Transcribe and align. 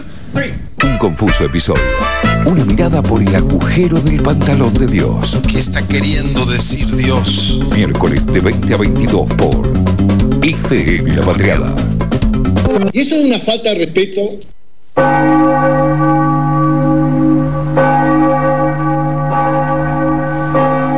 Un 0.00 0.98
confuso 0.98 1.44
episodio. 1.44 1.82
Una 2.46 2.64
mirada 2.64 3.02
por 3.02 3.22
el 3.22 3.34
agujero 3.34 4.00
del 4.00 4.22
pantalón 4.22 4.72
de 4.74 4.86
Dios. 4.86 5.38
¿Qué 5.48 5.58
está 5.58 5.86
queriendo 5.86 6.46
decir 6.46 6.86
Dios? 6.94 7.60
Miércoles 7.74 8.26
de 8.26 8.40
20 8.40 8.74
a 8.74 8.76
22 8.76 9.32
por 9.34 9.72
ICN 10.42 11.16
La 11.16 11.22
Patriada. 11.22 11.74
Y 12.92 13.00
eso 13.00 13.14
es 13.16 13.26
una 13.26 13.38
falta 13.38 13.70
de 13.70 13.74
respeto. 13.76 14.20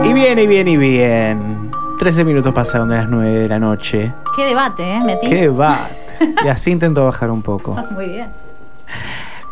Y 0.04 0.12
bien, 0.12 0.38
y 0.38 0.46
bien, 0.46 0.68
y 0.68 0.76
bien. 0.76 1.70
13 1.98 2.24
minutos 2.24 2.52
pasaron 2.52 2.88
de 2.88 2.96
las 2.96 3.08
9 3.08 3.40
de 3.40 3.48
la 3.48 3.58
noche. 3.58 4.12
Qué 4.36 4.44
debate, 4.44 4.82
¿eh? 4.82 5.00
Metí. 5.04 5.28
¡Qué 5.28 5.48
va! 5.48 5.88
Y 6.44 6.48
así 6.48 6.70
intento 6.70 7.04
bajar 7.04 7.30
un 7.30 7.42
poco. 7.42 7.76
Muy 7.92 8.06
bien. 8.06 8.43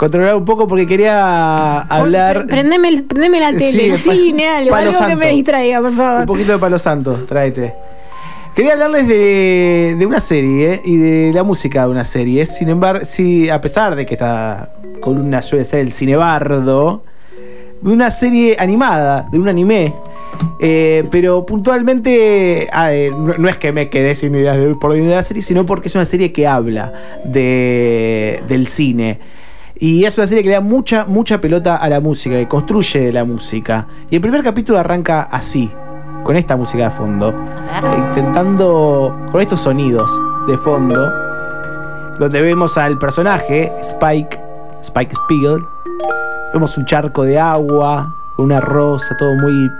Controlar 0.02 0.34
un 0.34 0.44
poco 0.44 0.66
porque 0.66 0.84
quería 0.84 1.78
hablar. 1.82 2.38
Pre- 2.38 2.46
Prendeme, 2.48 2.88
el- 2.88 3.04
prendeme 3.04 3.38
la 3.38 3.52
tele, 3.52 3.90
el 3.92 3.98
cine, 3.98 4.48
algo, 4.48 4.74
algo 4.74 5.06
que 5.06 5.14
me 5.14 5.28
distraiga, 5.28 5.78
por 5.80 5.90
Un 5.90 5.96
favor. 5.96 6.26
poquito 6.26 6.50
de 6.50 6.58
palo 6.58 6.76
santo, 6.76 7.24
tráete. 7.28 7.72
Quería 8.56 8.72
hablarles 8.72 9.06
de, 9.06 9.94
de 9.96 10.04
una 10.04 10.18
serie 10.18 10.80
y 10.84 10.96
de 10.96 11.30
la 11.32 11.44
música 11.44 11.84
de 11.84 11.90
una 11.92 12.04
serie. 12.04 12.44
Sin 12.46 12.68
embargo, 12.68 13.04
sí, 13.04 13.48
a 13.48 13.60
pesar 13.60 13.94
de 13.94 14.04
que 14.04 14.14
esta 14.14 14.72
columna 15.00 15.40
suele 15.40 15.64
ser 15.64 15.78
el 15.78 15.92
cinebardo, 15.92 17.04
de 17.80 17.92
una 17.92 18.10
serie 18.10 18.56
animada, 18.58 19.28
de 19.30 19.38
un 19.38 19.46
anime. 19.48 19.94
Eh, 20.58 21.04
pero 21.12 21.46
puntualmente, 21.46 22.66
ah, 22.72 22.92
eh, 22.92 23.10
no, 23.16 23.34
no 23.38 23.48
es 23.48 23.56
que 23.56 23.70
me 23.70 23.88
quedé 23.88 24.16
sin 24.16 24.34
ideas 24.34 24.58
de, 24.58 24.74
por 24.74 24.90
la 24.90 24.96
idea 24.96 25.08
de 25.10 25.14
la 25.14 25.22
serie, 25.22 25.44
sino 25.44 25.64
porque 25.64 25.86
es 25.86 25.94
una 25.94 26.06
serie 26.06 26.32
que 26.32 26.48
habla 26.48 26.92
de, 27.24 28.42
del 28.48 28.66
cine. 28.66 29.20
Y 29.78 30.04
es 30.04 30.16
una 30.18 30.26
serie 30.26 30.42
que 30.42 30.50
le 30.50 30.54
da 30.56 30.60
mucha, 30.60 31.04
mucha 31.06 31.40
pelota 31.40 31.76
a 31.76 31.88
la 31.88 32.00
música, 32.00 32.36
que 32.36 32.48
construye 32.48 33.12
la 33.12 33.24
música. 33.24 33.86
Y 34.10 34.16
el 34.16 34.20
primer 34.20 34.42
capítulo 34.42 34.78
arranca 34.78 35.22
así, 35.22 35.70
con 36.24 36.36
esta 36.36 36.56
música 36.56 36.84
de 36.84 36.90
fondo. 36.90 37.34
A 37.72 37.80
ver. 37.80 37.98
Intentando, 37.98 39.28
con 39.30 39.40
estos 39.40 39.60
sonidos 39.60 40.08
de 40.46 40.56
fondo, 40.58 41.10
donde 42.18 42.42
vemos 42.42 42.76
al 42.78 42.98
personaje, 42.98 43.72
Spike, 43.82 44.38
Spike 44.82 45.14
Spiegel. 45.24 45.64
Vemos 46.52 46.76
un 46.76 46.84
charco 46.84 47.22
de 47.24 47.38
agua, 47.38 48.14
con 48.36 48.46
una 48.46 48.60
rosa, 48.60 49.16
todo 49.18 49.34
muy. 49.34 49.70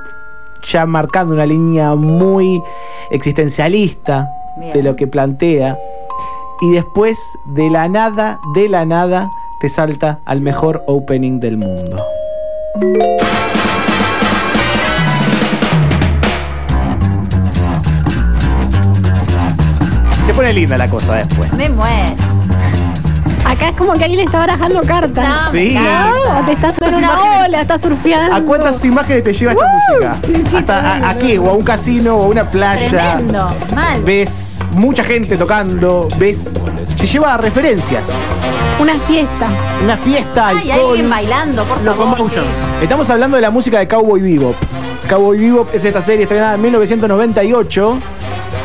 ya 0.64 0.86
marcando 0.86 1.34
una 1.34 1.46
línea 1.46 1.94
muy 1.94 2.62
existencialista 3.10 4.27
Bien. 4.58 4.72
de 4.72 4.82
lo 4.82 4.96
que 4.96 5.06
plantea. 5.06 5.77
Y 6.62 6.72
después, 6.72 7.18
de 7.54 7.68
la 7.70 7.88
nada, 7.88 8.38
de 8.54 8.68
la 8.68 8.84
nada, 8.84 9.28
te 9.62 9.68
salta 9.68 10.18
al 10.24 10.41
mejor 10.41 10.82
opening 10.88 11.38
del 11.38 11.56
mundo. 11.56 12.05
Se 20.27 20.33
pone 20.34 20.52
linda 20.52 20.77
la 20.78 20.88
cosa 20.88 21.16
después. 21.16 21.52
Me 21.55 21.68
muero. 21.70 22.22
Acá 23.44 23.68
es 23.70 23.77
como 23.77 23.92
que 23.94 24.05
alguien 24.05 24.20
está 24.20 24.38
barajando 24.38 24.80
cartas. 24.83 25.28
No, 25.46 25.50
Sí. 25.50 25.74
No, 25.74 26.46
te 26.46 26.52
está 26.52 26.72
subiendo 26.72 26.86
Estas 26.86 26.94
una 26.94 27.06
imágenes- 27.08 27.48
ola, 27.48 27.60
está 27.60 27.78
surfeando. 27.78 28.34
¿A 28.36 28.40
cuántas 28.42 28.84
imágenes 28.84 29.24
te 29.24 29.33
lleva 29.33 29.52
esta 29.52 29.64
música? 29.66 30.16
sí, 30.24 30.42
sí, 30.48 30.56
Hasta 30.56 30.78
a- 30.78 31.10
aquí, 31.10 31.36
o 31.36 31.50
a 31.50 31.52
un 31.55 31.64
casino, 31.64 32.16
o 32.16 32.22
a 32.24 32.27
una 32.28 32.44
playa. 32.48 32.88
Tremendo. 32.88 33.55
Mal. 33.74 34.02
Ves 34.05 34.61
mucha 34.72 35.04
gente 35.04 35.36
tocando, 35.36 36.08
ves. 36.18 36.54
Te 36.98 37.06
lleva 37.06 37.34
a 37.34 37.36
referencias. 37.36 38.10
Una 38.80 38.98
fiesta. 39.00 39.48
Una 39.82 39.96
fiesta, 39.96 40.48
Ay, 40.48 40.56
hay 40.58 40.70
alcohol. 40.70 40.90
alguien 40.90 41.10
bailando, 41.10 41.64
por 41.64 41.78
favor. 41.78 41.98
Locomotion. 41.98 42.44
Estamos 42.82 43.08
hablando 43.10 43.36
de 43.36 43.42
la 43.42 43.50
música 43.50 43.78
de 43.78 43.88
Cowboy 43.88 44.20
Bebop. 44.20 44.56
Cowboy 45.08 45.38
Bebop 45.38 45.74
es 45.74 45.84
esta 45.84 46.00
serie 46.00 46.22
estrenada 46.22 46.54
en 46.54 46.62
1998 46.62 47.98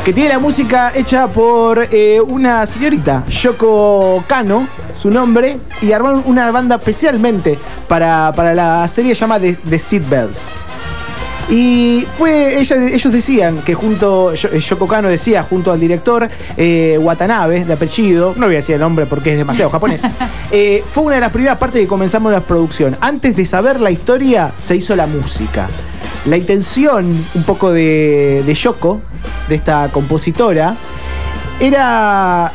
que 0.06 0.14
tiene 0.14 0.30
la 0.30 0.40
música 0.40 0.94
hecha 0.96 1.28
por 1.28 1.86
eh, 1.92 2.22
una 2.22 2.66
señorita, 2.66 3.26
Yoko 3.28 4.24
Kano, 4.26 4.66
su 4.98 5.10
nombre, 5.10 5.58
y 5.82 5.92
armaron 5.92 6.24
una 6.26 6.50
banda 6.50 6.78
especialmente 6.78 7.60
para, 7.90 8.32
para 8.34 8.54
la 8.54 8.88
serie 8.88 9.14
llamada 9.14 9.42
The, 9.42 9.56
The 9.56 9.78
Seat 9.78 10.08
Bells. 10.08 10.52
Y 11.50 12.06
fue, 12.18 12.60
ella- 12.60 12.76
ellos 12.88 13.12
decían 13.12 13.60
que 13.62 13.74
junto, 13.74 14.34
eh, 14.34 14.60
Yoko 14.60 14.86
Kano 14.86 15.08
decía, 15.08 15.44
junto 15.44 15.72
al 15.72 15.80
director 15.80 16.28
eh, 16.58 16.98
Watanabe, 17.02 17.64
de 17.64 17.72
apellido, 17.74 18.34
no 18.36 18.48
voy 18.48 18.56
a 18.56 18.58
decir 18.58 18.76
el 18.76 18.82
nombre 18.82 19.06
porque 19.06 19.32
es 19.32 19.38
demasiado 19.38 19.70
japonés, 19.70 20.02
eh, 20.52 20.84
fue 20.94 21.04
una 21.06 21.16
de 21.16 21.22
las 21.22 21.32
primeras 21.32 21.58
partes 21.58 21.82
que 21.82 21.88
comenzamos 21.88 22.34
la 22.34 22.42
producción. 22.42 22.98
Antes 23.00 23.36
de 23.36 23.46
saber 23.46 23.80
la 23.80 23.92
historia, 23.92 24.52
se 24.60 24.76
hizo 24.76 24.96
la 24.96 25.08
música. 25.08 25.70
La 26.26 26.36
intención, 26.36 27.26
un 27.34 27.44
poco 27.44 27.72
de, 27.72 28.44
de 28.46 28.54
Yoko, 28.54 29.00
de 29.48 29.56
esta 29.56 29.88
compositora, 29.90 30.76
era 31.62 32.52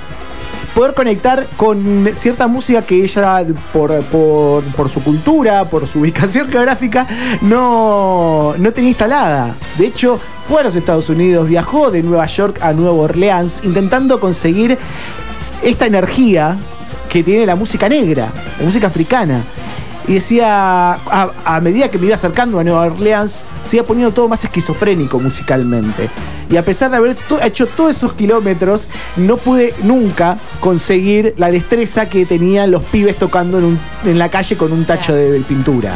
poder 0.75 0.95
conectar 0.95 1.47
con 1.57 2.09
cierta 2.13 2.47
música 2.47 2.83
que 2.83 3.03
ella, 3.03 3.45
por, 3.73 4.03
por- 4.05 4.65
por 4.65 4.89
su 4.89 5.03
cultura, 5.03 5.69
por 5.69 5.87
su 5.87 5.99
ubicación 6.01 6.49
geográfica, 6.49 7.07
no, 7.43 8.55
no 8.59 8.73
tenía 8.73 8.91
instalada. 8.91 9.55
De 9.79 9.87
hecho, 9.87 10.19
fue 10.49 10.61
a 10.61 10.65
los 10.65 10.77
Estados 10.77 11.09
Unidos, 11.09 11.49
viajó 11.49 11.91
de 11.91 12.03
Nueva 12.03 12.27
York 12.27 12.59
a 12.63 12.73
Nueva 12.73 12.93
Orleans, 12.93 13.61
intentando 13.65 14.19
conseguir 14.19 14.79
esta 15.63 15.87
energía 15.87 16.57
que 17.09 17.23
tiene 17.23 17.45
la 17.47 17.55
música 17.55 17.89
negra, 17.89 18.33
la 18.59 18.65
música 18.65 18.87
africana. 18.87 19.43
Y 20.09 20.15
decía, 20.15 20.95
a, 20.95 21.31
a 21.45 21.61
medida 21.61 21.89
que 21.89 21.97
me 21.99 22.07
iba 22.07 22.17
acercando 22.17 22.59
a 22.59 22.65
Nueva 22.65 22.83
Orleans, 22.83 23.47
se 23.65 23.77
iba 23.77 23.87
poniendo 23.87 24.13
todo 24.13 24.29
más 24.29 24.43
esquizofrénico 24.45 25.19
musicalmente. 25.21 26.09
Y 26.51 26.57
a 26.57 26.65
pesar 26.65 26.91
de 26.91 26.97
haber 26.97 27.15
to- 27.15 27.41
hecho 27.43 27.67
todos 27.67 27.97
esos 27.97 28.13
kilómetros, 28.15 28.89
no 29.17 29.37
pude 29.37 29.75
nunca 29.85 30.39
conseguir 30.61 31.35
la 31.39 31.51
destreza 31.51 32.09
que 32.09 32.27
tenían 32.27 32.71
los 32.71 32.83
pibes 32.83 33.17
tocando 33.17 33.59
en, 33.59 33.65
un- 33.65 33.81
en 34.05 34.19
la 34.19 34.29
calle 34.29 34.57
con 34.57 34.73
un 34.73 34.85
tacho 34.85 35.15
de, 35.15 35.39
pintura. 35.41 35.93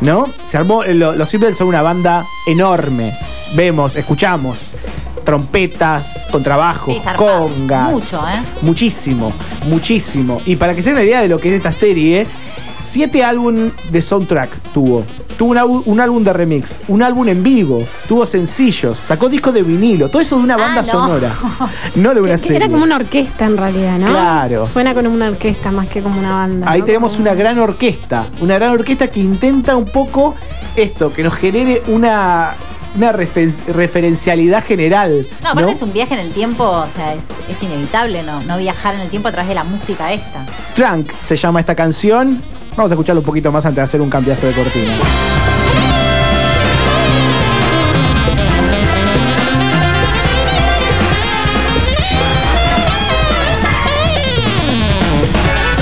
¿No? 0.00 0.26
Se 0.46 0.56
armó, 0.58 0.84
lo- 0.84 1.16
los 1.16 1.28
Simples 1.28 1.56
son 1.56 1.68
una 1.68 1.82
banda 1.82 2.26
enorme. 2.46 3.16
Vemos, 3.56 3.96
escuchamos 3.96 4.72
trompetas, 5.24 6.26
contrabajos, 6.30 6.94
Sí, 6.94 7.00
congas. 7.16 7.90
Mucho, 7.90 8.26
¿eh? 8.28 8.40
Muchísimo, 8.62 9.32
muchísimo. 9.66 10.40
Y 10.46 10.56
para 10.56 10.74
que 10.74 10.80
se 10.82 10.88
den 10.88 10.96
una 10.96 11.04
idea 11.04 11.20
de 11.20 11.28
lo 11.28 11.38
que 11.38 11.48
es 11.48 11.54
esta 11.54 11.70
serie, 11.70 12.26
siete 12.80 13.24
álbumes 13.24 13.72
de 13.90 14.00
soundtrack 14.02 14.60
tuvo. 14.72 15.04
Tuvo 15.36 15.50
un, 15.52 15.56
álbum- 15.58 15.82
un 15.86 16.00
álbum 16.00 16.24
de 16.24 16.32
remix, 16.32 16.80
un 16.88 17.00
álbum 17.00 17.28
en 17.28 17.44
vivo, 17.44 17.86
tuvo 18.08 18.26
sencillos, 18.26 18.98
sacó 18.98 19.28
discos 19.28 19.54
de 19.54 19.62
vinilo, 19.62 20.08
todo 20.08 20.20
eso 20.20 20.36
de 20.36 20.42
una 20.42 20.54
Ah, 20.54 20.58
banda 20.58 20.80
no. 20.82 20.84
sonora, 20.88 21.32
no 21.94 22.12
de 22.14 22.20
una 22.20 22.32
Que 22.32 22.38
serie. 22.38 22.56
Era 22.56 22.68
como 22.68 22.82
una 22.82 22.96
orquesta 22.96 23.44
en 23.46 23.56
realidad, 23.56 23.98
¿no? 23.98 24.06
Claro. 24.06 24.66
Suena 24.66 24.94
como 24.94 25.10
una 25.10 25.28
orquesta 25.28 25.70
más 25.70 25.88
que 25.88 26.02
como 26.02 26.18
una 26.18 26.30
banda. 26.30 26.68
Ahí 26.68 26.80
¿no? 26.80 26.86
tenemos 26.86 27.12
Como- 27.12 27.22
una 27.22 27.34
gran 27.34 27.56
orquesta, 27.60 28.26
una 28.40 28.54
gran 28.56 28.70
orquesta 28.72 29.06
que 29.12 29.20
intenta 29.20 29.76
un 29.76 29.84
poco 29.84 30.34
esto, 30.74 31.12
que 31.12 31.22
nos 31.22 31.34
genere 31.34 31.82
una, 31.86 32.54
una 32.96 33.12
refer- 33.12 33.64
referencialidad 33.68 34.64
general. 34.64 35.24
No, 35.40 35.50
aparte 35.50 35.70
¿no? 35.70 35.76
es 35.76 35.82
un 35.82 35.92
viaje 35.92 36.14
en 36.14 36.20
el 36.20 36.32
tiempo, 36.32 36.64
o 36.64 36.86
sea, 36.92 37.14
es, 37.14 37.22
es 37.48 37.62
inevitable 37.62 38.24
no, 38.24 38.42
no 38.42 38.58
viajar 38.58 38.96
en 38.96 39.02
el 39.02 39.08
tiempo 39.08 39.28
a 39.28 39.30
través 39.30 39.48
de 39.50 39.54
la 39.54 39.62
música 39.62 40.12
esta. 40.12 40.44
Trunk 40.74 41.12
se 41.24 41.36
llama 41.36 41.60
esta 41.60 41.76
canción. 41.76 42.42
Vamos 42.78 42.92
a 42.92 42.94
escucharlo 42.94 43.22
un 43.22 43.26
poquito 43.26 43.50
más 43.50 43.66
antes 43.66 43.78
de 43.78 43.82
hacer 43.82 44.00
un 44.00 44.08
cambiazo 44.08 44.46
de 44.46 44.52
cortina. 44.52 44.92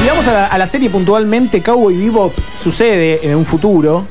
Si 0.00 0.08
vamos 0.08 0.26
a 0.26 0.56
la, 0.56 0.66
serie 0.66 0.88
puntualmente, 0.88 1.62
Cowboy 1.62 1.98
Bebop 1.98 2.32
sucede 2.58 3.20
en 3.28 3.36
un 3.36 3.44
futuro. 3.44 4.06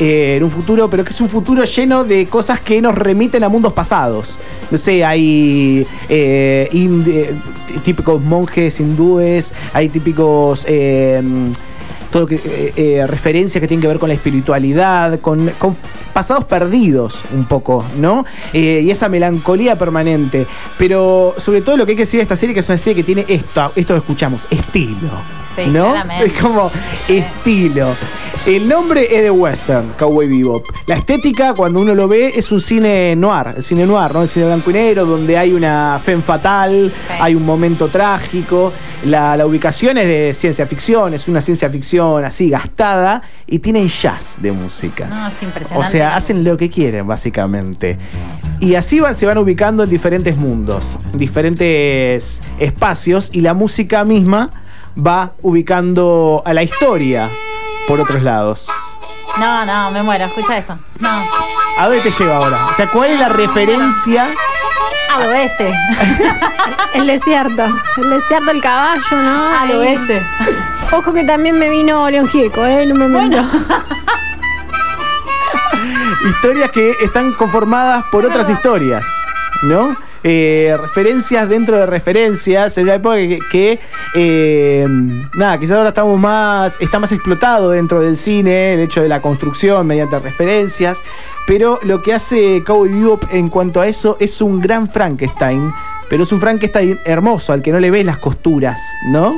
eh, 0.00 0.34
en 0.36 0.42
un 0.42 0.50
futuro, 0.50 0.90
pero 0.90 1.04
que 1.04 1.10
es 1.10 1.20
un 1.20 1.28
futuro 1.28 1.62
lleno 1.62 2.02
de 2.02 2.26
cosas 2.26 2.58
que 2.58 2.82
nos 2.82 2.96
remiten 2.96 3.44
a 3.44 3.48
mundos 3.48 3.72
pasados. 3.72 4.36
No 4.72 4.78
sé, 4.78 5.04
hay 5.04 5.86
eh, 6.08 6.68
eh, 6.72 7.34
típicos 7.84 8.20
monjes 8.20 8.80
hindúes, 8.80 9.52
hay 9.72 9.88
típicos 9.90 10.66
todo 12.10 12.26
que, 12.26 12.36
eh, 12.36 12.72
eh, 12.76 13.06
referencias 13.06 13.60
que 13.60 13.68
tienen 13.68 13.82
que 13.82 13.88
ver 13.88 13.98
con 13.98 14.08
la 14.08 14.14
espiritualidad, 14.14 15.20
con, 15.20 15.50
con 15.58 15.76
pasados 16.12 16.44
perdidos 16.44 17.20
un 17.32 17.44
poco, 17.44 17.84
¿no? 17.96 18.24
Eh, 18.52 18.82
y 18.84 18.90
esa 18.90 19.08
melancolía 19.08 19.76
permanente. 19.76 20.46
Pero 20.78 21.34
sobre 21.38 21.60
todo 21.62 21.76
lo 21.76 21.84
que 21.84 21.92
hay 21.92 21.96
que 21.96 22.02
decir 22.02 22.18
de 22.18 22.22
esta 22.22 22.36
serie, 22.36 22.54
que 22.54 22.60
es 22.60 22.68
una 22.68 22.78
serie 22.78 22.96
que 22.96 23.04
tiene 23.04 23.24
esto, 23.28 23.72
esto 23.76 23.94
que 23.94 23.98
escuchamos, 23.98 24.46
estilo. 24.50 25.10
Sí, 25.54 25.66
¿no? 25.66 25.90
claramente. 25.90 26.26
Es 26.26 26.32
como 26.42 26.70
estilo. 27.08 27.94
El 28.46 28.68
nombre 28.68 29.08
es 29.10 29.24
de 29.24 29.30
western, 29.32 29.94
Cowboy 29.98 30.28
Bebop. 30.28 30.64
La 30.86 30.94
estética, 30.94 31.52
cuando 31.54 31.80
uno 31.80 31.96
lo 31.96 32.06
ve, 32.06 32.28
es 32.36 32.52
un 32.52 32.60
cine 32.60 33.16
noir, 33.16 33.54
el 33.56 33.62
cine 33.64 33.84
noir, 33.84 34.14
¿no? 34.14 34.22
El 34.22 34.28
cine 34.28 34.46
blanco 34.46 34.70
y 34.70 34.74
negro, 34.74 35.04
donde 35.04 35.36
hay 35.36 35.52
una 35.52 36.00
femme 36.00 36.22
fatal, 36.22 36.92
hay 37.20 37.34
un 37.34 37.44
momento 37.44 37.88
trágico. 37.88 38.72
La, 39.04 39.36
la 39.36 39.46
ubicación 39.46 39.98
es 39.98 40.06
de 40.06 40.32
ciencia 40.32 40.64
ficción, 40.68 41.12
es 41.14 41.26
una 41.26 41.40
ciencia 41.40 41.68
ficción 41.68 42.24
así 42.24 42.48
gastada 42.48 43.20
y 43.48 43.58
tienen 43.58 43.88
jazz 43.88 44.36
de 44.40 44.52
música. 44.52 45.06
No, 45.06 45.26
es 45.26 45.34
O 45.42 45.44
impresionante. 45.44 45.90
sea, 45.90 46.10
la 46.10 46.16
hacen 46.16 46.44
lo 46.44 46.56
que 46.56 46.70
quieren, 46.70 47.04
básicamente. 47.04 47.98
Y 48.60 48.76
así 48.76 49.00
van, 49.00 49.16
se 49.16 49.26
van 49.26 49.38
ubicando 49.38 49.82
en 49.82 49.90
diferentes 49.90 50.36
mundos, 50.36 50.96
en 51.12 51.18
diferentes 51.18 52.40
espacios, 52.60 53.30
y 53.32 53.40
la 53.40 53.54
música 53.54 54.04
misma 54.04 54.50
va 54.96 55.32
ubicando 55.42 56.42
a 56.46 56.54
la 56.54 56.62
historia 56.62 57.28
por 57.86 58.00
otros 58.00 58.22
lados. 58.22 58.68
No, 59.38 59.64
no, 59.66 59.90
me 59.90 60.02
muero. 60.02 60.24
Escucha 60.26 60.56
esto. 60.58 60.78
No. 60.98 61.24
¿A 61.78 61.84
dónde 61.86 62.00
te 62.00 62.10
lleva 62.10 62.36
ahora? 62.36 62.66
O 62.66 62.74
sea, 62.74 62.86
¿cuál 62.88 63.10
es 63.10 63.20
la 63.20 63.28
referencia? 63.28 64.28
Al 65.14 65.22
oeste. 65.28 65.72
El 66.94 67.06
desierto. 67.06 67.64
El 67.98 68.10
desierto, 68.10 68.50
el 68.50 68.62
caballo, 68.62 69.02
¿no? 69.12 69.48
Al 69.58 69.70
Ahí. 69.70 69.76
oeste. 69.76 70.22
Ojo 70.92 71.12
que 71.12 71.24
también 71.24 71.58
me 71.58 71.68
vino 71.68 72.08
León 72.10 72.28
Gieco, 72.28 72.64
¿eh? 72.64 72.86
No 72.86 72.94
me 72.94 73.08
bueno. 73.08 73.48
Historias 76.28 76.70
que 76.70 76.90
están 77.02 77.32
conformadas 77.32 78.04
por 78.10 78.24
otras 78.24 78.48
historias, 78.48 79.04
¿no? 79.62 79.96
Eh, 80.24 80.76
referencias 80.80 81.48
dentro 81.48 81.78
de 81.78 81.86
referencias, 81.86 82.76
en 82.78 82.84
una 82.84 82.94
época 82.94 83.16
que, 83.16 83.38
que, 83.52 83.78
eh, 84.14 84.84
nada, 85.34 85.58
quizás 85.58 85.76
ahora 85.76 85.90
estamos 85.90 86.18
más, 86.18 86.74
está 86.80 86.98
más 86.98 87.12
explotado 87.12 87.70
dentro 87.70 88.00
del 88.00 88.16
cine, 88.16 88.74
el 88.74 88.80
hecho 88.80 89.02
de 89.02 89.08
la 89.08 89.20
construcción 89.20 89.86
mediante 89.86 90.18
referencias, 90.18 90.98
pero 91.46 91.78
lo 91.84 92.02
que 92.02 92.12
hace 92.12 92.62
Cowboy 92.66 92.88
Bebop 92.88 93.24
en 93.32 93.48
cuanto 93.48 93.80
a 93.80 93.86
eso 93.86 94.16
es 94.18 94.40
un 94.40 94.60
gran 94.60 94.88
Frankenstein, 94.88 95.70
pero 96.08 96.24
es 96.24 96.32
un 96.32 96.40
Frankenstein 96.40 96.98
hermoso, 97.04 97.52
al 97.52 97.62
que 97.62 97.70
no 97.70 97.78
le 97.78 97.90
ves 97.90 98.04
las 98.04 98.18
costuras, 98.18 98.80
¿no? 99.08 99.32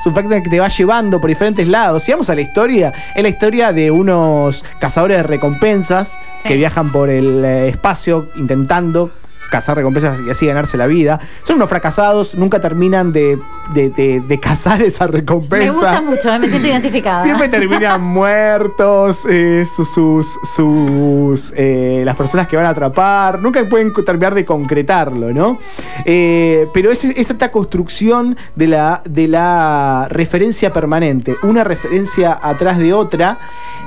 Es 0.00 0.06
un 0.06 0.12
Frankenstein 0.12 0.42
que 0.42 0.50
te 0.50 0.60
va 0.60 0.68
llevando 0.68 1.20
por 1.20 1.28
diferentes 1.28 1.68
lados. 1.68 2.02
Si 2.02 2.12
vamos 2.12 2.28
a 2.28 2.34
la 2.34 2.40
historia, 2.42 2.92
es 3.14 3.22
la 3.22 3.28
historia 3.28 3.72
de 3.72 3.90
unos 3.90 4.62
cazadores 4.78 5.18
de 5.18 5.22
recompensas 5.22 6.18
Sí. 6.42 6.48
que 6.48 6.56
viajan 6.56 6.92
por 6.92 7.08
el 7.08 7.42
eh, 7.42 7.68
espacio 7.68 8.26
intentando 8.36 9.10
cazar 9.54 9.76
recompensas 9.76 10.18
y 10.26 10.30
así 10.30 10.46
ganarse 10.46 10.76
la 10.76 10.88
vida. 10.88 11.20
Son 11.44 11.54
unos 11.56 11.68
fracasados, 11.68 12.34
nunca 12.34 12.60
terminan 12.60 13.12
de, 13.12 13.38
de, 13.72 13.90
de- 13.90 14.20
de 14.20 14.40
cazar 14.40 14.82
esa 14.82 15.06
recompensa. 15.06 15.64
Me 15.64 15.70
gusta 15.70 16.02
mucho, 16.02 16.38
me 16.40 16.48
siento 16.48 16.66
identificada. 16.66 17.22
Siempre 17.22 17.48
terminan 17.48 18.02
muertos, 18.18 19.24
eh, 19.30 19.64
sus, 19.64 19.88
sus, 19.94 20.26
sus, 20.56 21.52
eh, 21.56 22.02
las 22.04 22.16
personas 22.16 22.48
que 22.48 22.56
van 22.56 22.66
a 22.66 22.70
atrapar, 22.70 23.40
nunca 23.40 23.64
pueden 23.68 23.92
terminar 24.04 24.34
de 24.34 24.44
concretarlo, 24.44 25.32
¿no? 25.32 25.58
Eh, 26.04 26.66
pero 26.74 26.90
es, 26.90 27.04
es 27.04 27.30
esta 27.30 27.52
construcción 27.52 28.36
de 28.56 28.66
la, 28.66 29.02
de 29.08 29.28
la 29.28 30.08
referencia 30.10 30.72
permanente, 30.72 31.36
una 31.44 31.62
referencia 31.62 32.36
atrás 32.42 32.78
de 32.78 32.92
otra. 32.92 33.38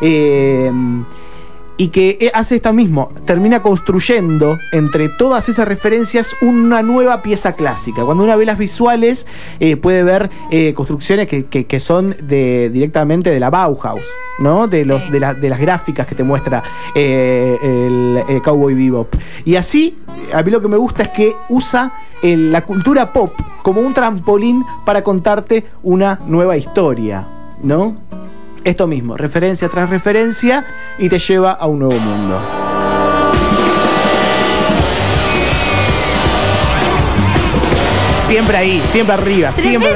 eh, 0.02 0.72
y 1.78 1.90
que 1.90 2.18
eh, 2.20 2.32
hace 2.34 2.56
esto 2.56 2.74
mismo, 2.74 3.10
termina 3.26 3.62
construyendo 3.62 4.58
entre 4.72 5.10
todas 5.10 5.48
esas 5.48 5.68
referencias 5.68 6.36
una 6.42 6.82
nueva 6.82 7.22
pieza 7.22 7.54
clásica. 7.54 8.04
Cuando 8.04 8.24
uno 8.24 8.36
ve 8.38 8.46
las 8.46 8.58
visuales, 8.58 9.28
eh, 9.60 9.76
puede 9.78 10.04
ver 10.04 10.30
eh, 10.52 10.74
construcciones 10.74 11.28
que, 11.28 11.46
que- 11.46 11.66
que 11.68 11.80
son 11.80 12.16
de, 12.24 12.70
directamente 12.72 13.30
de 13.30 13.40
la 13.40 13.50
Bauhaus, 13.52 14.02
¿no? 14.40 14.68
De, 14.68 14.86
los, 14.86 15.04
Sí. 15.04 15.10
de, 15.12 15.20
la- 15.20 15.34
de 15.36 15.50
las 15.50 15.60
gráficas 15.60 16.08
que 16.08 16.16
te 16.16 16.24
muestra 16.24 16.64
eh, 16.96 17.58
el 17.62 18.42
Cowboy 18.42 18.74
Bebop. 18.74 19.14
Y 19.46 19.56
así, 19.56 19.98
a 20.34 20.42
mí 20.44 20.52
lo 20.52 20.62
que 20.62 20.68
me 20.68 20.78
gusta 20.78 21.04
es 21.04 21.10
que 21.10 21.34
usa 21.50 21.92
el- 22.24 22.52
la 22.52 22.62
cultura 22.62 23.14
pop 23.14 23.34
como 23.62 23.82
un 23.82 23.94
trampolín 23.94 24.64
para 24.86 25.04
contarte 25.04 25.66
una 25.84 26.20
nueva 26.26 26.58
historia, 26.58 27.28
¿no? 27.62 27.96
Esto 28.68 28.86
mismo, 28.86 29.16
referencia 29.16 29.70
tras 29.70 29.90
referencia 29.90 30.66
y 30.98 31.08
te 31.08 31.20
lleva 31.20 31.54
a 31.54 31.68
un 31.68 31.80
nuevo 31.80 31.98
mundo. 31.98 32.38
Siempre 38.28 38.58
ahí, 38.58 38.84
siempre 38.92 39.14
arriba, 39.14 39.54
siempre 39.54 39.90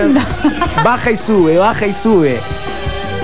baja 0.86 1.12
y 1.12 1.18
sube, 1.18 1.58
baja 1.58 1.86
y 1.86 1.92
sube. 1.92 2.40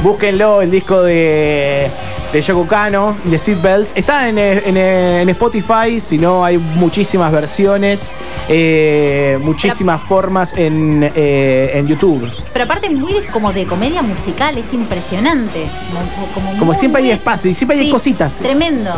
Búsquenlo, 0.04 0.62
el 0.62 0.70
disco 0.70 1.02
de, 1.02 1.90
de 2.38 2.44
Yoko 2.44 2.68
Kano, 2.68 3.18
de 3.24 3.36
Seat 3.40 3.60
Bells. 3.64 3.92
Está 3.96 4.30
en, 4.30 4.38
en- 4.38 4.78
en 4.78 5.28
Spotify, 5.30 6.00
si 6.00 6.20
no 6.20 6.46
hay 6.46 6.60
muchísimas 6.60 7.32
versiones, 7.32 8.12
eh, 8.48 9.40
muchísimas 9.42 10.00
formas 10.02 10.54
en, 10.56 11.12
eh, 11.16 11.72
en 11.74 11.88
YouTube. 11.88 12.32
Pero 12.54 12.66
aparte 12.66 12.92
muy 12.92 13.12
de- 13.14 13.26
como 13.26 13.52
de 13.52 13.66
comedia 13.66 14.04
musical, 14.04 14.56
es 14.56 14.72
impresionante. 14.72 15.66
Como, 15.92 16.28
como 16.34 16.50
Como 16.60 16.66
muy, 16.66 16.76
siempre 16.76 17.02
hay 17.02 17.10
espacio 17.12 17.50
y 17.50 17.56
siempre 17.56 17.80
hay 17.80 17.90
cositas. 17.90 18.34
Tremendo. 18.34 18.92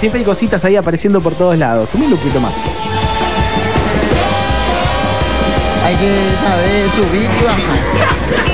Siempre 0.00 0.18
hay 0.18 0.24
cositas 0.26 0.64
ahí 0.64 0.74
apareciendo 0.74 1.20
por 1.20 1.34
todos 1.34 1.56
lados. 1.56 1.90
Un 1.94 2.10
poquito 2.10 2.40
más. 2.40 2.52
Hay 5.84 5.94
que 5.94 6.14
saber 6.44 6.90
subir 6.96 7.30
y 7.40 7.44
bajar. 7.44 8.51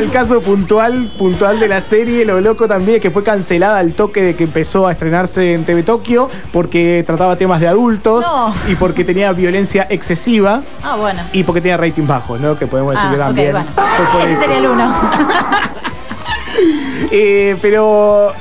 Al 0.00 0.10
caso 0.10 0.40
puntual, 0.40 1.10
puntual 1.18 1.60
de 1.60 1.68
la 1.68 1.80
serie, 1.80 2.24
lo 2.24 2.40
loco 2.40 2.66
también 2.66 2.96
es 2.96 3.02
que 3.02 3.10
fue 3.10 3.22
cancelada 3.22 3.78
al 3.78 3.92
toque 3.92 4.22
de 4.22 4.34
que 4.36 4.44
empezó 4.44 4.86
a 4.86 4.92
estrenarse 4.92 5.52
en 5.54 5.64
TV 5.64 5.82
Tokio 5.82 6.28
porque 6.52 7.04
trataba 7.06 7.36
temas 7.36 7.60
de 7.60 7.68
adultos 7.68 8.24
No. 8.30 8.52
y 8.68 8.74
porque 8.76 9.04
tenía 9.04 9.32
violencia 9.32 9.86
excesiva 9.90 10.62
Ah, 10.82 10.96
bueno. 10.98 11.22
y 11.32 11.44
porque 11.44 11.60
tenía 11.60 11.76
rating 11.76 12.06
bajo, 12.06 12.38
¿no? 12.38 12.58
Que 12.58 12.66
podemos 12.66 12.92
decir 12.94 13.06
Ah, 13.08 13.12
que 13.12 13.18
también. 13.18 13.52
bueno. 13.52 13.66
fue 13.74 14.06
por 14.06 14.20
Ese 14.22 14.32
eso. 14.32 14.40
sería 14.42 14.58
el 14.58 14.66
uno. 14.66 14.94
Eh, 17.12 17.56
pero 17.60 18.32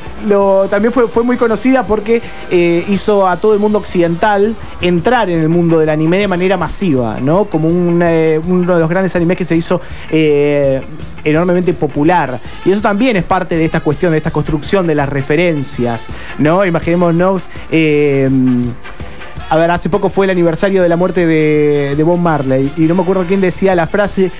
también 0.69 0.94
fue, 0.94 1.24
muy 1.24 1.38
conocida 1.38 1.88
porque 1.88 2.21
eh, 2.51 2.86
hizo 2.89 3.27
a 3.27 3.38
todo 3.38 3.54
el 3.54 3.60
mundo 3.60 3.80
occidental 3.80 4.56
entrar 4.81 5.30
en 5.30 5.39
el 5.39 5.50
mundo 5.50 5.80
del 5.80 5.89
anime 5.89 6.19
de 6.19 6.27
manera 6.27 6.57
masiva, 6.57 7.19
¿no? 7.19 7.45
Como 7.45 7.69
eh, 8.06 8.39
uno 8.45 8.75
de 8.75 8.80
los 8.80 8.89
grandes 8.89 9.16
animes 9.16 9.38
que 9.38 9.45
se 9.45 9.56
hizo 9.56 9.81
enormemente 11.24 11.74
popular. 11.74 12.38
Y 12.66 12.71
eso 12.71 12.81
también 12.81 13.16
es 13.16 13.24
parte 13.24 13.56
de 13.56 13.66
esta 13.66 13.80
cuestión, 13.80 14.12
de 14.12 14.18
esta 14.18 14.31
construcción 14.31 14.86
de 14.86 14.94
las 14.94 15.10
referencias, 15.10 16.10
¿no? 16.38 16.63
Imaginémonos. 16.65 17.50
a 19.50 19.56
ver, 19.56 19.72
hace 19.72 19.89
poco 19.89 20.10
fue 20.10 20.25
el 20.25 20.31
aniversario 20.31 20.83
de 20.83 20.89
la 20.89 20.95
muerte 20.98 21.25
de, 21.25 21.95
de 21.95 22.04
Bob 22.04 22.19
Marley 22.19 22.72
y 22.77 22.81
no 22.81 22.94
me 22.94 23.01
acuerdo 23.01 23.25
quién 23.25 23.42
decía 23.42 23.74
la 23.74 23.88
frase, 23.88 24.31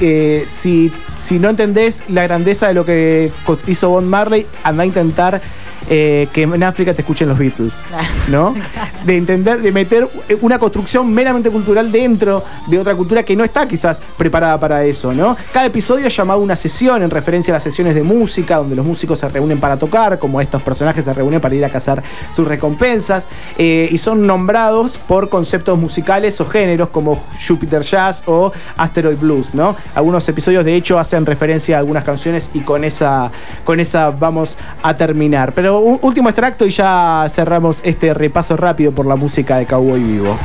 eh, 0.00 0.44
si, 0.46 0.92
si 1.16 1.38
no 1.38 1.48
entendés 1.48 2.04
la 2.08 2.22
grandeza 2.22 2.68
de 2.68 2.74
lo 2.74 2.84
que 2.84 3.30
hizo 3.66 3.88
Bob 3.90 4.04
Marley, 4.04 4.46
anda 4.62 4.82
a 4.82 4.86
intentar 4.86 5.40
eh, 5.88 6.28
que 6.32 6.42
en 6.42 6.62
África 6.62 6.94
te 6.94 7.02
escuchen 7.02 7.28
los 7.28 7.38
Beatles, 7.38 7.84
Claro. 7.88 8.06
¿no? 8.30 8.54
De 9.04 9.16
entender, 9.16 9.60
de 9.62 9.70
meter 9.70 10.08
una 10.40 10.58
construcción 10.58 11.12
meramente 11.12 11.48
cultural 11.50 11.92
dentro 11.92 12.42
de 12.66 12.78
otra 12.78 12.94
cultura 12.94 13.22
que 13.22 13.36
no 13.36 13.44
está 13.44 13.68
quizás 13.68 14.00
preparada 14.16 14.58
para 14.58 14.84
eso, 14.84 15.12
¿no? 15.12 15.36
Cada 15.52 15.66
episodio 15.66 16.06
es 16.08 16.16
llamado 16.16 16.40
una 16.40 16.56
sesión 16.56 17.02
en 17.02 17.10
referencia 17.10 17.52
a 17.52 17.56
las 17.56 17.62
sesiones 17.62 17.94
de 17.94 18.02
música, 18.02 18.56
donde 18.56 18.74
los 18.74 18.84
músicos 18.84 19.20
se 19.20 19.28
reúnen 19.28 19.60
para 19.60 19.76
tocar, 19.76 20.18
como 20.18 20.40
estos 20.40 20.60
personajes 20.62 21.04
se 21.04 21.14
reúnen 21.14 21.40
para 21.40 21.54
ir 21.54 21.64
a 21.64 21.68
cazar 21.70 22.02
sus 22.34 22.48
recompensas, 22.48 23.28
eh, 23.58 23.88
y 23.90 23.98
son 23.98 24.26
nombrados 24.26 24.98
por 24.98 25.28
conceptos 25.28 25.78
musicales 25.78 26.40
o 26.40 26.46
géneros 26.46 26.88
como 26.88 27.22
Jupiter 27.46 27.82
Jazz 27.82 28.24
o 28.26 28.52
Asteroid 28.76 29.18
Blues, 29.18 29.54
¿no? 29.54 29.76
Algunos 29.94 30.28
episodios 30.28 30.64
de 30.64 30.74
hecho 30.74 30.98
hacen 30.98 31.24
referencia 31.26 31.76
a 31.76 31.78
algunas 31.78 32.02
canciones 32.02 32.50
y 32.54 32.60
con 32.60 32.82
esa, 32.82 33.30
con 33.64 33.78
esa 33.78 34.10
vamos 34.10 34.56
a 34.82 34.94
terminar. 34.96 35.52
Pero 35.52 35.75
un 35.80 35.98
último 36.02 36.28
extracto 36.28 36.66
y 36.66 36.70
ya 36.70 37.26
cerramos 37.28 37.80
este 37.84 38.14
repaso 38.14 38.56
rápido 38.56 38.92
por 38.92 39.06
la 39.06 39.16
música 39.16 39.58
de 39.58 39.66
Cowboy 39.66 40.02
Vivo. 40.02 40.36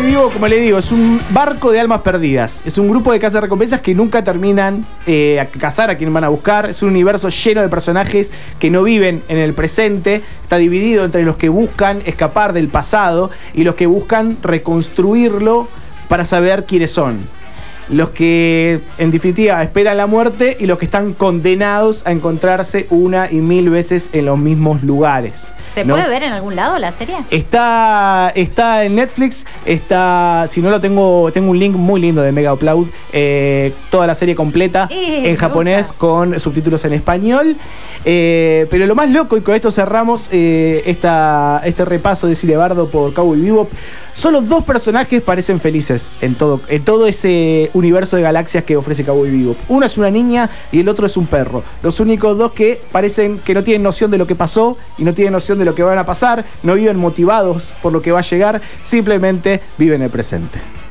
Vivo, 0.00 0.30
como 0.30 0.48
le 0.48 0.58
digo, 0.58 0.78
es 0.78 0.90
un 0.90 1.20
barco 1.30 1.70
de 1.70 1.78
almas 1.78 2.00
perdidas. 2.00 2.62
Es 2.64 2.78
un 2.78 2.88
grupo 2.88 3.12
de 3.12 3.18
recompensas 3.18 3.82
que 3.82 3.94
nunca 3.94 4.24
terminan 4.24 4.86
eh, 5.06 5.38
a 5.38 5.46
cazar 5.46 5.90
a 5.90 5.96
quien 5.96 6.12
van 6.12 6.24
a 6.24 6.28
buscar. 6.28 6.70
Es 6.70 6.82
un 6.82 6.88
universo 6.88 7.28
lleno 7.28 7.60
de 7.60 7.68
personajes 7.68 8.30
que 8.58 8.70
no 8.70 8.82
viven 8.82 9.22
en 9.28 9.36
el 9.36 9.52
presente. 9.52 10.22
Está 10.42 10.56
dividido 10.56 11.04
entre 11.04 11.24
los 11.24 11.36
que 11.36 11.50
buscan 11.50 12.00
escapar 12.06 12.52
del 12.54 12.68
pasado 12.68 13.30
y 13.52 13.64
los 13.64 13.74
que 13.74 13.86
buscan 13.86 14.38
reconstruirlo 14.42 15.68
para 16.08 16.24
saber 16.24 16.64
quiénes 16.64 16.90
son. 16.90 17.18
Los 17.88 18.10
que 18.10 18.80
en 18.98 19.10
definitiva 19.10 19.62
esperan 19.62 19.96
la 19.96 20.06
muerte 20.06 20.56
y 20.58 20.66
los 20.66 20.78
que 20.78 20.84
están 20.84 21.12
condenados 21.14 22.06
a 22.06 22.12
encontrarse 22.12 22.86
una 22.90 23.30
y 23.30 23.36
mil 23.36 23.70
veces 23.70 24.10
en 24.12 24.26
los 24.26 24.38
mismos 24.38 24.82
lugares. 24.82 25.54
¿Se 25.74 25.84
¿no? 25.84 25.94
puede 25.94 26.08
ver 26.08 26.22
en 26.22 26.32
algún 26.32 26.54
lado 26.54 26.78
la 26.78 26.92
serie? 26.92 27.16
Está, 27.30 28.30
está 28.34 28.84
en 28.84 28.94
Netflix, 28.94 29.46
está, 29.64 30.46
si 30.48 30.60
no 30.60 30.70
lo 30.70 30.80
tengo, 30.80 31.30
tengo 31.32 31.50
un 31.50 31.58
link 31.58 31.74
muy 31.74 32.00
lindo 32.00 32.20
de 32.22 32.30
Mega 32.30 32.52
Upload, 32.52 32.86
eh, 33.12 33.72
toda 33.90 34.06
la 34.06 34.14
serie 34.14 34.34
completa 34.34 34.88
Eh, 34.90 35.30
en 35.30 35.36
japonés 35.36 35.88
gusta. 35.88 35.98
con 35.98 36.40
subtítulos 36.40 36.84
en 36.84 36.92
español. 36.92 37.56
Eh, 38.04 38.66
pero 38.70 38.86
lo 38.86 38.94
más 38.94 39.08
loco, 39.10 39.36
y 39.36 39.42
con 39.42 39.54
esto 39.54 39.70
cerramos 39.70 40.28
eh, 40.32 40.82
esta, 40.86 41.62
este 41.64 41.84
repaso 41.84 42.26
de 42.26 42.34
Cinebardo 42.34 42.88
por 42.88 43.14
Cowboy 43.14 43.40
Vivo, 43.40 43.68
solo 44.14 44.40
dos 44.40 44.64
personajes 44.64 45.22
parecen 45.22 45.60
felices 45.60 46.12
en 46.20 46.34
todo, 46.34 46.60
en 46.68 46.84
todo 46.84 47.06
ese 47.06 47.70
universo 47.74 48.16
de 48.16 48.22
galaxias 48.22 48.64
que 48.64 48.76
ofrece 48.76 49.04
Cowboy 49.04 49.30
Vivo. 49.30 49.56
Uno 49.68 49.86
es 49.86 49.98
una 49.98 50.10
niña 50.10 50.50
y 50.70 50.80
el 50.80 50.88
otro 50.88 51.06
es 51.06 51.16
un 51.16 51.26
perro. 51.26 51.62
Los 51.82 52.00
únicos 52.00 52.36
dos 52.38 52.52
que 52.52 52.80
parecen 52.92 53.38
que 53.38 53.54
no 53.54 53.64
tienen 53.64 53.82
noción 53.82 54.10
de 54.10 54.18
lo 54.18 54.26
que 54.26 54.34
pasó 54.34 54.76
y 54.98 55.04
no 55.04 55.14
tienen 55.14 55.32
noción 55.32 55.58
de 55.58 55.64
lo 55.64 55.74
que 55.74 55.82
van 55.82 55.98
a 55.98 56.06
pasar, 56.06 56.44
no 56.62 56.74
viven 56.74 56.96
motivados 56.96 57.72
por 57.82 57.92
lo 57.92 58.02
que 58.02 58.12
va 58.12 58.20
a 58.20 58.22
llegar, 58.22 58.60
simplemente 58.84 59.60
viven 59.78 60.02
el 60.02 60.10
presente. 60.10 60.81